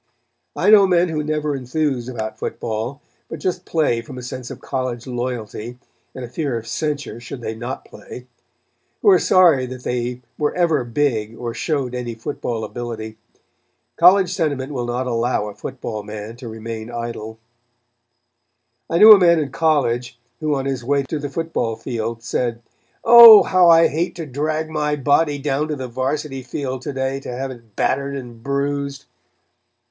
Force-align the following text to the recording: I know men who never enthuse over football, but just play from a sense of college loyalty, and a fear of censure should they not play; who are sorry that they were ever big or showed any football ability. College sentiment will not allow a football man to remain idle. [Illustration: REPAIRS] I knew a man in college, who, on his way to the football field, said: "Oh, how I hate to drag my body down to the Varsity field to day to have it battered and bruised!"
I 0.55 0.71
know 0.71 0.87
men 0.87 1.09
who 1.09 1.23
never 1.23 1.55
enthuse 1.55 2.09
over 2.09 2.33
football, 2.35 3.03
but 3.29 3.37
just 3.37 3.65
play 3.65 4.01
from 4.01 4.17
a 4.17 4.23
sense 4.23 4.49
of 4.49 4.59
college 4.59 5.05
loyalty, 5.05 5.77
and 6.15 6.25
a 6.25 6.27
fear 6.27 6.57
of 6.57 6.65
censure 6.65 7.19
should 7.19 7.41
they 7.41 7.53
not 7.53 7.85
play; 7.85 8.25
who 9.03 9.11
are 9.11 9.19
sorry 9.19 9.67
that 9.67 9.83
they 9.83 10.21
were 10.39 10.55
ever 10.55 10.83
big 10.83 11.37
or 11.37 11.53
showed 11.53 11.93
any 11.93 12.15
football 12.15 12.63
ability. 12.63 13.17
College 13.95 14.33
sentiment 14.33 14.73
will 14.73 14.87
not 14.87 15.05
allow 15.05 15.45
a 15.47 15.53
football 15.53 16.01
man 16.01 16.35
to 16.37 16.47
remain 16.49 16.89
idle. 16.89 17.37
[Illustration: 18.89 18.89
REPAIRS] 18.89 18.89
I 18.89 18.97
knew 18.97 19.11
a 19.13 19.19
man 19.19 19.39
in 19.39 19.51
college, 19.51 20.17
who, 20.39 20.55
on 20.55 20.65
his 20.65 20.83
way 20.83 21.03
to 21.03 21.19
the 21.19 21.29
football 21.29 21.75
field, 21.75 22.23
said: 22.23 22.63
"Oh, 23.03 23.43
how 23.43 23.69
I 23.69 23.85
hate 23.87 24.15
to 24.15 24.25
drag 24.25 24.67
my 24.71 24.95
body 24.95 25.37
down 25.37 25.67
to 25.67 25.75
the 25.75 25.87
Varsity 25.87 26.41
field 26.41 26.81
to 26.81 26.93
day 26.93 27.19
to 27.19 27.31
have 27.31 27.51
it 27.51 27.75
battered 27.75 28.15
and 28.15 28.41
bruised!" 28.41 29.05